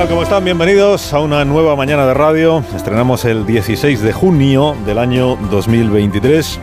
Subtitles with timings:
[0.00, 0.08] Tal?
[0.08, 0.44] ¿Cómo están?
[0.44, 2.64] Bienvenidos a una nueva mañana de radio.
[2.74, 6.58] Estrenamos el 16 de junio del año 2023.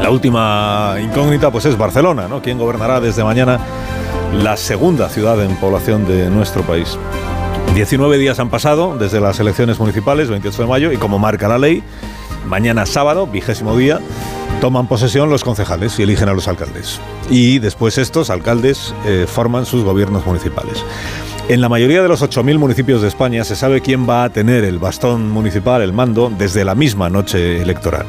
[0.00, 2.42] La última incógnita pues es Barcelona, ¿no?
[2.42, 3.58] ¿Quién gobernará desde mañana
[4.34, 6.96] la segunda ciudad en población de nuestro país?
[7.74, 11.58] 19 días han pasado desde las elecciones municipales, 28 de mayo, y como marca la
[11.58, 11.82] ley,
[12.46, 13.98] mañana sábado, vigésimo día,
[14.60, 17.00] toman posesión los concejales y eligen a los alcaldes.
[17.30, 20.84] Y después estos alcaldes eh, forman sus gobiernos municipales.
[21.50, 24.62] En la mayoría de los 8.000 municipios de España se sabe quién va a tener
[24.62, 28.06] el bastón municipal, el mando, desde la misma noche electoral.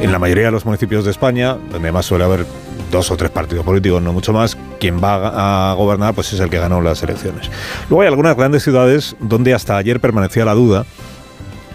[0.00, 2.46] En la mayoría de los municipios de España, donde además suele haber
[2.92, 6.50] dos o tres partidos políticos, no mucho más, quien va a gobernar pues es el
[6.50, 7.50] que ganó las elecciones.
[7.90, 10.86] Luego hay algunas grandes ciudades donde hasta ayer permanecía la duda,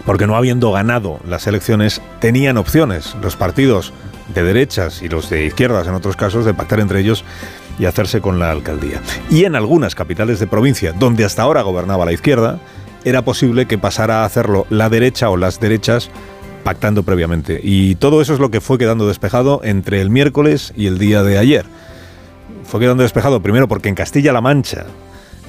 [0.06, 3.92] porque no habiendo ganado las elecciones, tenían opciones los partidos
[4.34, 7.26] de derechas y los de izquierdas en otros casos de pactar entre ellos
[7.78, 9.00] y hacerse con la alcaldía.
[9.30, 12.58] Y en algunas capitales de provincia, donde hasta ahora gobernaba la izquierda,
[13.04, 16.10] era posible que pasara a hacerlo la derecha o las derechas
[16.64, 17.60] pactando previamente.
[17.62, 21.22] Y todo eso es lo que fue quedando despejado entre el miércoles y el día
[21.22, 21.64] de ayer.
[22.64, 24.86] Fue quedando despejado primero porque en Castilla-La Mancha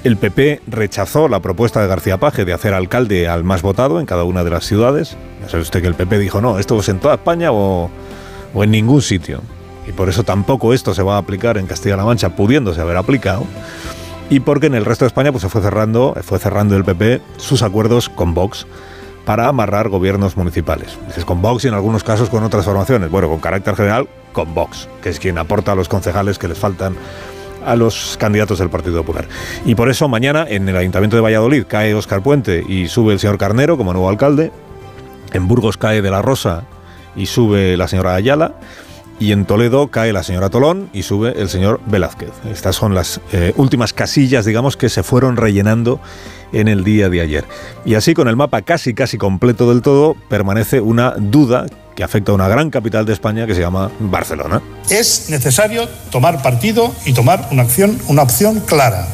[0.05, 4.05] el PP rechazó la propuesta de García Paje de hacer alcalde al más votado en
[4.05, 5.17] cada una de las ciudades.
[5.41, 7.89] Ya sabe usted que el PP dijo, no, esto es en toda España o,
[8.53, 9.41] o en ningún sitio
[9.89, 13.45] y por eso tampoco esto se va a aplicar en Castilla-La Mancha, pudiéndose haber aplicado,
[14.29, 17.21] y porque en el resto de España pues, se fue cerrando, fue cerrando el PP
[17.37, 18.67] sus acuerdos con Vox
[19.25, 20.97] para amarrar gobiernos municipales.
[21.07, 23.09] Dices con Vox y en algunos casos con otras formaciones.
[23.09, 26.57] Bueno, con carácter general, con Vox, que es quien aporta a los concejales que les
[26.57, 26.95] faltan
[27.65, 29.27] a los candidatos del Partido Popular.
[29.65, 33.19] Y por eso mañana en el Ayuntamiento de Valladolid cae Óscar Puente y sube el
[33.19, 34.51] señor Carnero como nuevo alcalde.
[35.33, 36.63] En Burgos cae De la Rosa
[37.15, 38.53] y sube la señora Ayala
[39.19, 42.31] y en Toledo cae la señora Tolón y sube el señor Velázquez.
[42.49, 45.99] Estas son las eh, últimas casillas, digamos, que se fueron rellenando
[46.53, 47.45] en el día de ayer.
[47.85, 51.65] Y así, con el mapa casi, casi completo del todo, permanece una duda
[51.95, 54.61] que afecta a una gran capital de España que se llama Barcelona.
[54.89, 59.05] Es necesario tomar partido y tomar una acción, una opción clara.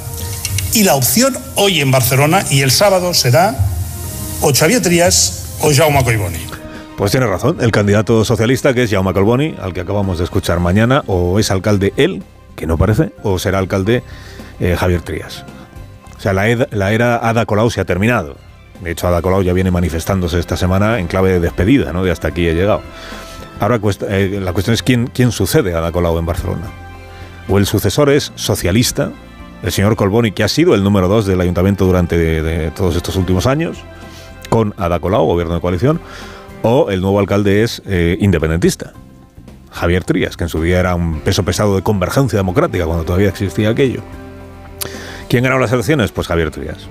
[0.74, 3.56] Y la opción hoy en Barcelona y el sábado será
[4.42, 6.38] o Xavier Trías o Jaume Collboni.
[6.98, 10.62] Pues tiene razón, el candidato socialista que es Jaume Colboni, al que acabamos de escuchar
[10.62, 12.24] mañana, o es alcalde él,
[12.56, 14.02] que no parece, o será alcalde
[14.62, 15.44] eh, Javier Trías.
[16.18, 18.38] O sea, la, la, era Ada Colau se ha terminado.
[18.82, 22.02] De hecho, Ada Colau ya viene manifestándose esta semana en clave de despedida, ¿no?
[22.02, 22.82] De hasta aquí he llegado.
[23.60, 23.80] Ahora
[24.10, 26.68] eh, la cuestión es quién, quién sucede a Ada Colau en Barcelona.
[27.50, 29.12] O el sucesor es socialista,
[29.64, 33.48] el señor Colboni, que ha sido el número dos del ayuntamiento durante todos estos últimos
[33.48, 33.80] años,
[34.50, 36.00] con Ada Colau, gobierno de coalición,
[36.62, 38.94] o el nuevo alcalde es eh, independentista.
[39.72, 43.30] Javier Trías, que en su día era un peso pesado de convergencia democrática cuando todavía
[43.30, 44.02] existía aquello.
[45.28, 46.12] ¿Quién ganó las elecciones?
[46.12, 46.88] Pues Javier Trías.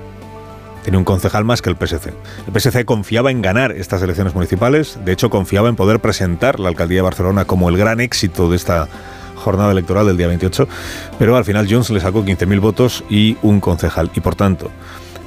[0.82, 2.12] Tiene un concejal más que el PSC.
[2.46, 6.68] El PSC confiaba en ganar estas elecciones municipales, de hecho confiaba en poder presentar la
[6.68, 8.86] alcaldía de Barcelona como el gran éxito de esta
[9.34, 10.68] jornada electoral del día 28,
[11.18, 14.10] pero al final Jones le sacó 15.000 votos y un concejal.
[14.14, 14.70] Y por tanto,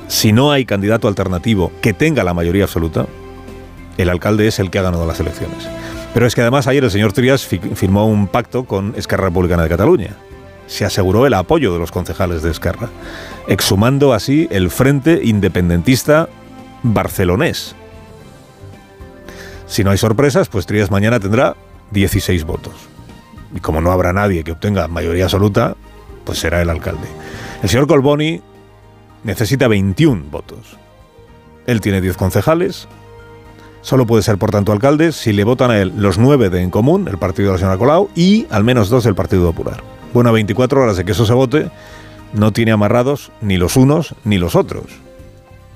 [0.07, 3.07] si no hay candidato alternativo que tenga la mayoría absoluta,
[3.97, 5.67] el alcalde es el que ha ganado las elecciones.
[6.13, 9.69] Pero es que además ayer el señor Trias firmó un pacto con Esquerra Republicana de
[9.69, 10.15] Cataluña.
[10.67, 12.89] Se aseguró el apoyo de los concejales de Esquerra,
[13.47, 16.29] exhumando así el Frente Independentista
[16.83, 17.75] barcelonés.
[19.67, 21.55] Si no hay sorpresas, pues Trias mañana tendrá
[21.91, 22.73] 16 votos.
[23.55, 25.75] Y como no habrá nadie que obtenga mayoría absoluta,
[26.25, 27.07] pues será el alcalde.
[27.61, 28.41] El señor Colboni
[29.23, 30.77] necesita 21 votos.
[31.65, 32.87] Él tiene 10 concejales,
[33.81, 36.69] Solo puede ser, por tanto, alcalde si le votan a él los nueve de En
[36.69, 39.81] Común, el partido de la señora Colau, y al menos dos del Partido Popular.
[40.13, 41.69] Bueno, a 24 horas de que eso se vote,
[42.33, 44.85] no tiene amarrados ni los unos ni los otros.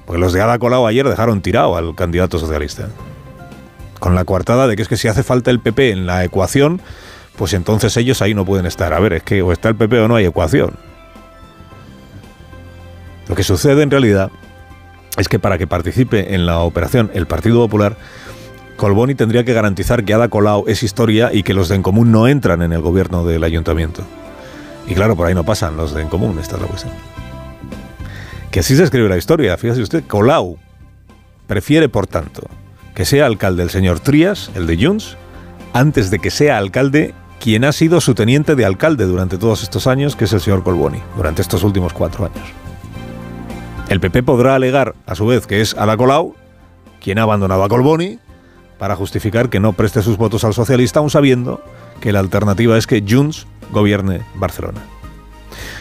[0.05, 2.89] Porque los de Ada Colau ayer dejaron tirado al candidato socialista.
[3.99, 6.81] Con la coartada de que es que si hace falta el PP en la ecuación,
[7.37, 8.93] pues entonces ellos ahí no pueden estar.
[8.93, 10.73] A ver, es que o está el PP o no hay ecuación.
[13.27, 14.31] Lo que sucede en realidad
[15.17, 17.97] es que para que participe en la operación el Partido Popular,
[18.77, 22.11] Colboni tendría que garantizar que Ada Colau es historia y que los de En Común
[22.11, 24.03] no entran en el gobierno del ayuntamiento.
[24.87, 26.93] Y claro, por ahí no pasan los de En Común, esta es la cuestión.
[28.49, 30.57] Que así se escribe la historia, fíjese usted, Colau
[31.47, 32.47] prefiere, por tanto,
[32.95, 35.17] que sea alcalde el señor Trías, el de Junts,
[35.73, 39.87] antes de que sea alcalde quien ha sido su teniente de alcalde durante todos estos
[39.87, 42.70] años, que es el señor Colboni, durante estos últimos cuatro años.
[43.91, 46.33] El PP podrá alegar, a su vez, que es Ada Colau
[47.01, 48.19] quien ha abandonado a Colboni
[48.79, 51.61] para justificar que no preste sus votos al socialista, aun sabiendo
[51.99, 54.79] que la alternativa es que Junts gobierne Barcelona.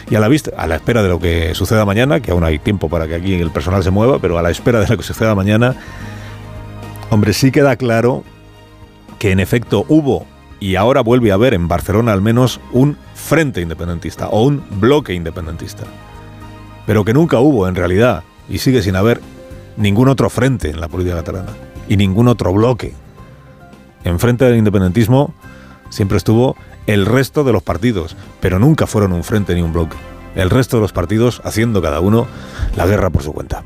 [0.09, 2.59] Y a la vista, a la espera de lo que suceda mañana, que aún hay
[2.59, 5.03] tiempo para que aquí el personal se mueva, pero a la espera de lo que
[5.03, 5.77] suceda mañana,
[7.11, 8.25] hombre, sí queda claro
[9.19, 10.25] que en efecto hubo
[10.59, 15.13] y ahora vuelve a haber en Barcelona al menos un frente independentista o un bloque
[15.13, 15.85] independentista.
[16.85, 19.21] Pero que nunca hubo en realidad y sigue sin haber
[19.77, 21.51] ningún otro frente en la política catalana
[21.87, 22.93] y ningún otro bloque.
[24.03, 25.33] Enfrente del independentismo
[25.89, 26.55] siempre estuvo
[26.87, 29.97] el resto de los partidos, pero nunca fueron un frente ni un bloque.
[30.35, 32.27] El resto de los partidos haciendo cada uno
[32.75, 33.63] la guerra por su cuenta.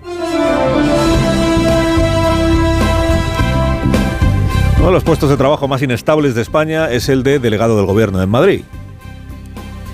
[4.77, 7.85] Uno de los puestos de trabajo más inestables de España es el de delegado del
[7.85, 8.63] gobierno en Madrid.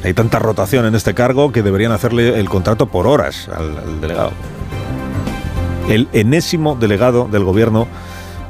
[0.04, 4.32] Hay tanta rotación en este cargo que deberían hacerle el contrato por horas al, delegado.
[5.90, 7.88] El enésimo delegado del gobierno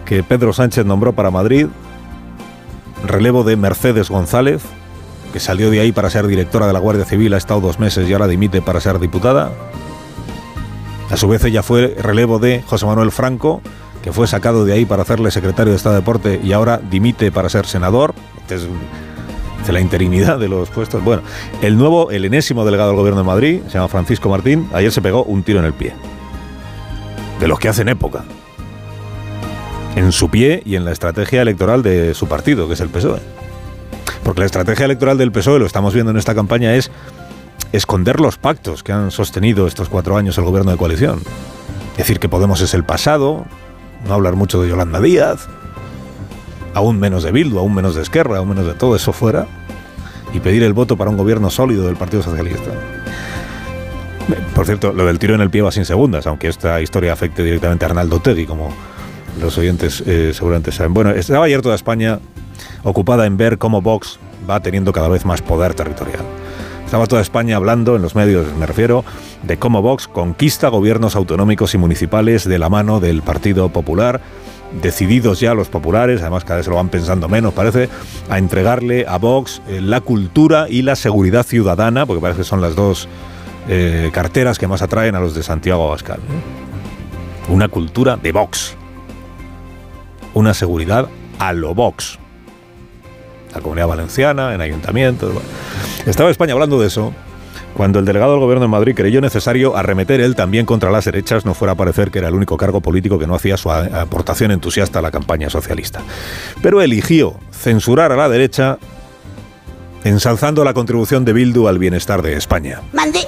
[0.06, 1.68] que Pedro Sánchez nombró para Madrid
[3.06, 4.62] relevo de Mercedes González,
[5.33, 8.07] que salió de ahí para ser directora de la Guardia Civil, ha estado dos meses
[8.07, 9.51] y ahora dimite para ser diputada.
[11.09, 13.62] A su vez ella fue relevo de José Manuel Franco,
[14.01, 17.31] que fue sacado de ahí para hacerle secretario de Estado de Deporte y ahora dimite
[17.31, 18.13] para ser senador.
[18.42, 18.68] Este es
[19.66, 21.04] de la interinidad de los puestos.
[21.04, 21.22] Bueno,
[21.62, 25.02] el nuevo, el enésimo delegado del Gobierno de Madrid, se llama Francisco Martín, ayer se
[25.02, 25.94] pegó un tiro en el pie.
[27.40, 28.24] De los que hacen época
[29.96, 33.19] en su pie y en la estrategia electoral de su partido, que es el PSOE.
[34.24, 36.92] Porque la estrategia electoral del PSOE, lo estamos viendo en esta campaña, es
[37.72, 41.22] esconder los pactos que han sostenido estos cuatro años el gobierno de coalición.
[41.98, 43.46] Decir que Podemos es el pasado,
[44.07, 45.48] no hablar mucho de Yolanda Díaz,
[46.73, 49.47] aún menos de Bildu, aún menos de Esquerra, aún menos de todo eso fuera,
[50.33, 52.71] y pedir el voto para un gobierno sólido del Partido Socialista.
[54.56, 57.44] Por cierto, lo del tiro en el pie va sin segundas, aunque esta historia afecte
[57.44, 58.73] directamente a Arnaldo Tegui, como
[59.41, 60.94] los oyentes eh, seguramente saben.
[60.94, 62.19] Bueno, estaba ayer toda España
[62.83, 64.19] ocupada en ver cómo Vox
[64.50, 66.21] va teniendo cada vez más poder territorial.
[66.85, 69.06] Estaba toda España hablando, en los medios me refiero,
[69.44, 74.21] de cómo Vox conquista gobiernos autonómicos y municipales de la mano del Partido Popular,
[74.81, 77.89] decididos ya los populares, además cada vez lo van pensando menos, parece,
[78.29, 82.62] a entregarle a Vox eh, la cultura y la seguridad ciudadana, porque parece que son
[82.62, 83.07] las dos
[83.68, 86.19] eh, carteras que más atraen a los de Santiago Abascal.
[87.50, 88.77] Una cultura de Vox
[90.33, 91.07] una seguridad
[91.39, 92.19] a lo Vox.
[93.53, 95.33] La comunidad valenciana, en ayuntamientos.
[96.06, 97.13] Estaba España hablando de eso
[97.73, 101.45] cuando el delegado del gobierno de Madrid creyó necesario arremeter él también contra las derechas,
[101.45, 104.51] no fuera a parecer que era el único cargo político que no hacía su aportación
[104.51, 106.01] entusiasta a la campaña socialista.
[106.62, 108.77] Pero eligió censurar a la derecha
[110.03, 112.81] ensalzando la contribución de Bildu al bienestar de España.
[112.94, 113.21] Mandé.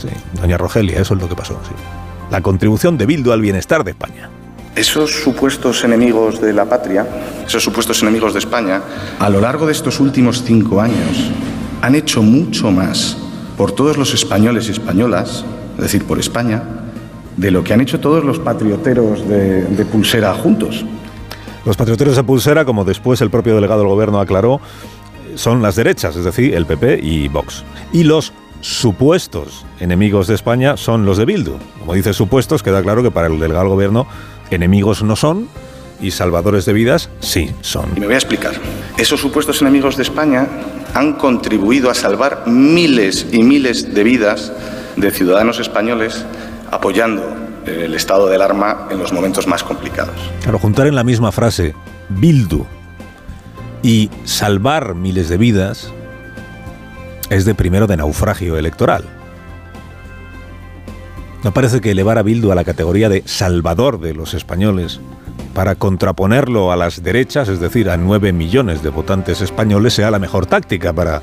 [0.00, 0.08] Sí,
[0.40, 1.58] doña Rogelia, eso es lo que pasó.
[1.64, 1.74] Sí.
[2.30, 4.30] La contribución de Bildu al bienestar de España.
[4.76, 7.06] Esos supuestos enemigos de la patria,
[7.44, 8.80] esos supuestos enemigos de España,
[9.18, 11.30] a lo largo de estos últimos cinco años,
[11.82, 13.16] han hecho mucho más
[13.60, 15.44] por todos los españoles y españolas,
[15.76, 16.62] es decir, por España,
[17.36, 20.82] de lo que han hecho todos los patrioteros de, de pulsera juntos.
[21.66, 24.62] Los patrioteros de pulsera, como después el propio delegado del gobierno aclaró,
[25.34, 27.62] son las derechas, es decir, el PP y Vox.
[27.92, 31.58] Y los supuestos enemigos de España son los de Bildu.
[31.80, 34.06] Como dice supuestos, queda claro que para el delegado del gobierno
[34.50, 35.48] enemigos no son
[36.00, 37.90] y salvadores de vidas sí son.
[37.96, 38.52] Y me voy a explicar.
[38.96, 40.46] Esos supuestos enemigos de España
[40.94, 44.52] han contribuido a salvar miles y miles de vidas
[44.96, 46.24] de ciudadanos españoles
[46.70, 50.14] apoyando el estado del alarma en los momentos más complicados.
[50.42, 51.74] Claro, juntar en la misma frase
[52.08, 52.66] Bildu
[53.82, 55.92] y salvar miles de vidas
[57.28, 59.04] es de primero de naufragio electoral.
[61.42, 65.00] ¿No parece que elevar a Bildu a la categoría de salvador de los españoles
[65.54, 70.18] para contraponerlo a las derechas, es decir, a nueve millones de votantes españoles, sea la
[70.18, 71.22] mejor táctica para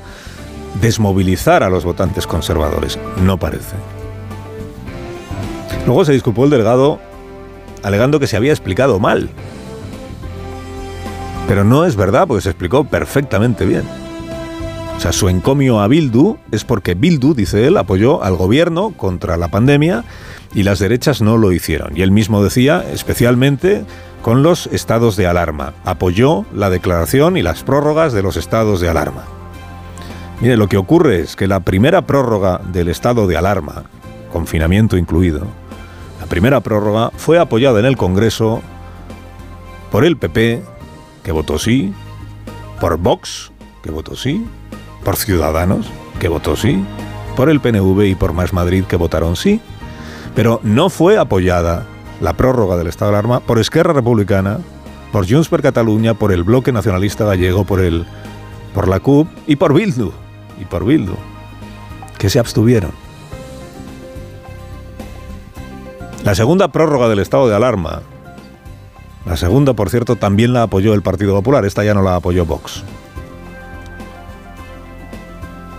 [0.80, 2.98] desmovilizar a los votantes conservadores?
[3.22, 3.76] No parece.
[5.86, 7.00] Luego se disculpó el delegado
[7.82, 9.30] alegando que se había explicado mal.
[11.46, 13.84] Pero no es verdad, porque se explicó perfectamente bien.
[14.98, 19.36] O sea, su encomio a Bildu es porque Bildu, dice él, apoyó al gobierno contra
[19.36, 20.02] la pandemia
[20.54, 21.96] y las derechas no lo hicieron.
[21.96, 23.84] Y él mismo decía, especialmente
[24.22, 25.72] con los estados de alarma.
[25.84, 29.22] Apoyó la declaración y las prórrogas de los estados de alarma.
[30.40, 33.84] Mire, lo que ocurre es que la primera prórroga del estado de alarma,
[34.32, 35.46] confinamiento incluido,
[36.20, 38.62] la primera prórroga fue apoyada en el Congreso
[39.92, 40.60] por el PP,
[41.22, 41.94] que votó sí,
[42.80, 43.52] por Vox,
[43.84, 44.44] que votó sí,
[45.08, 45.86] por Ciudadanos,
[46.20, 46.84] que votó sí,
[47.34, 49.58] por el PNV y por Más Madrid, que votaron sí,
[50.34, 51.86] pero no fue apoyada
[52.20, 54.58] la prórroga del estado de alarma por Esquerra Republicana,
[55.10, 58.04] por Junts per Cataluña, por el Bloque Nacionalista Gallego, por el
[58.74, 60.12] por la CUP y por Bildu,
[60.60, 61.14] y por Bildu,
[62.18, 62.92] que se abstuvieron.
[66.22, 68.02] La segunda prórroga del estado de alarma,
[69.24, 72.44] la segunda, por cierto, también la apoyó el Partido Popular, esta ya no la apoyó
[72.44, 72.84] Vox.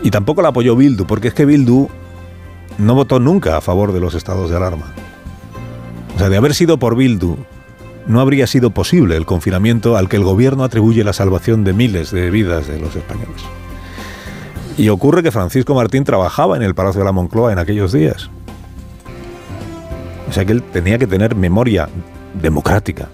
[0.02, 1.90] Y tampoco la apoyó Bildu, porque es que Bildu
[2.78, 4.94] no votó nunca a favor de los estados de alarma.
[6.16, 7.38] O sea, de haber sido por Bildu,
[8.08, 12.12] no habría sido posible el confinamiento al que el gobierno atribuye la salvación de miles
[12.12, 13.42] de vidas de los españoles.
[14.78, 18.30] Y ocurre que Francisco Martín trabajaba en el Palacio de la Moncloa en aquellos días.
[20.30, 21.90] O sea que él tenía que tener memoria
[22.42, 23.10] democrática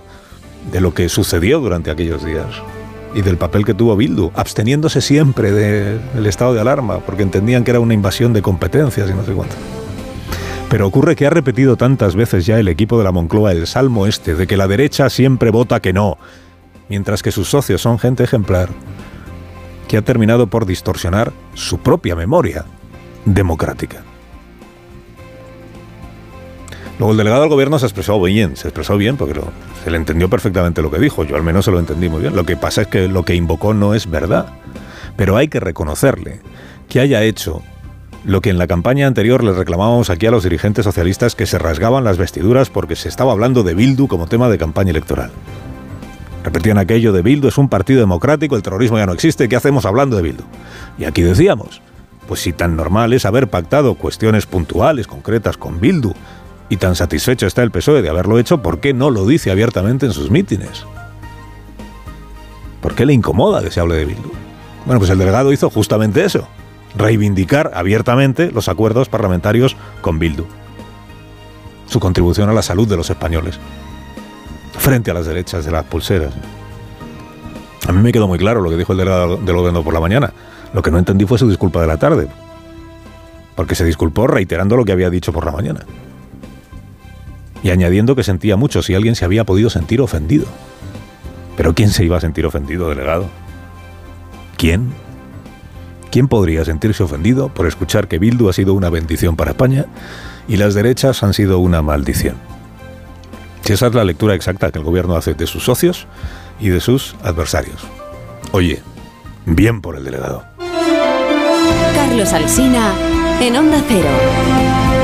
[0.71, 2.47] de lo que sucedió durante aquellos días
[3.15, 7.71] y del papel que tuvo Bildu, absteniéndose siempre del estado de alarma, porque entendían que
[7.71, 9.55] era una invasión de competencias y no sé cuánto.
[10.69, 14.05] Pero ocurre que ha repetido tantas veces ya el equipo de la Moncloa el salmo
[14.05, 16.17] este de que la derecha siempre vota que no,
[16.89, 18.67] mientras que sus socios son gente ejemplar,
[19.87, 22.65] que ha terminado por distorsionar su propia memoria
[23.23, 24.03] democrática.
[26.97, 29.39] Luego el delegado del gobierno se expresó bien, se expresó bien porque
[29.83, 32.35] se le entendió perfectamente lo que dijo, yo al menos se lo entendí muy bien.
[32.35, 34.47] Lo que pasa es que lo que invocó no es verdad,
[35.17, 36.39] pero hay que reconocerle
[36.87, 37.61] que haya hecho
[38.23, 41.59] lo que en la campaña anterior le reclamábamos aquí a los dirigentes socialistas que se
[41.59, 45.31] rasgaban las vestiduras porque se estaba hablando de Bildu como tema de campaña electoral.
[46.43, 49.85] Repetían aquello de Bildu es un partido democrático, el terrorismo ya no existe, ¿qué hacemos
[49.85, 50.43] hablando de Bildu?
[50.97, 51.81] Y aquí decíamos,
[52.27, 56.13] pues si tan normal es haber pactado cuestiones puntuales, concretas con Bildu,
[56.69, 60.05] y tan satisfecho está el PSOE de haberlo hecho, ¿por qué no lo dice abiertamente
[60.05, 60.85] en sus mítines?
[62.81, 64.31] ¿Por qué le incomoda que se hable de Bildu?
[64.85, 66.47] Bueno, pues el delegado hizo justamente eso,
[66.97, 70.45] reivindicar abiertamente los acuerdos parlamentarios con Bildu,
[71.87, 73.59] su contribución a la salud de los españoles,
[74.77, 76.33] frente a las derechas de las pulseras.
[77.87, 79.99] A mí me quedó muy claro lo que dijo el delegado del gobierno por la
[79.99, 80.33] mañana.
[80.73, 82.27] Lo que no entendí fue su disculpa de la tarde,
[83.55, 85.81] porque se disculpó reiterando lo que había dicho por la mañana
[87.65, 90.45] y añadiendo que sentía mucho si alguien se había podido sentir ofendido.
[91.57, 93.25] Pero ¿quién se iba a sentir ofendido, delegado?
[94.55, 94.93] ¿Quién?
[96.11, 99.87] ¿Quién podría sentirse ofendido por escuchar que Bildu ha sido una bendición para España
[100.47, 102.35] y las derechas han sido una maldición?
[103.63, 106.05] Si esa es la lectura exacta que el gobierno hace de sus socios
[106.59, 107.81] y de sus adversarios.
[108.51, 108.83] Oye,
[109.47, 110.45] bien por el delegado.
[111.95, 112.93] Carlos Alsina,
[113.41, 114.94] en Onda Cero.